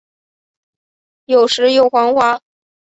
[1.25, 2.41] 有时有蕈环。